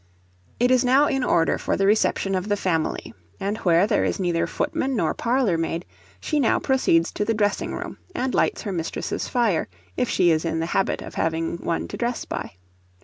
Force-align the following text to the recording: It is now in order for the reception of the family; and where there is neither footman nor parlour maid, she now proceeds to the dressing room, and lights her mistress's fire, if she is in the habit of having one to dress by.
It 0.59 0.71
is 0.71 0.83
now 0.83 1.05
in 1.05 1.23
order 1.23 1.59
for 1.59 1.77
the 1.77 1.85
reception 1.85 2.33
of 2.33 2.49
the 2.49 2.57
family; 2.57 3.13
and 3.39 3.57
where 3.59 3.85
there 3.85 4.03
is 4.03 4.19
neither 4.19 4.47
footman 4.47 4.95
nor 4.95 5.13
parlour 5.13 5.59
maid, 5.59 5.85
she 6.19 6.39
now 6.39 6.57
proceeds 6.57 7.11
to 7.11 7.23
the 7.23 7.35
dressing 7.35 7.75
room, 7.75 7.99
and 8.15 8.33
lights 8.33 8.63
her 8.63 8.71
mistress's 8.71 9.27
fire, 9.27 9.67
if 9.95 10.09
she 10.09 10.31
is 10.31 10.43
in 10.43 10.59
the 10.59 10.65
habit 10.73 11.03
of 11.03 11.13
having 11.13 11.57
one 11.57 11.87
to 11.89 11.97
dress 11.97 12.25
by. 12.25 12.53